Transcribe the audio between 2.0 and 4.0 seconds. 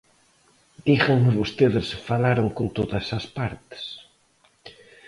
falaron con todas as partes.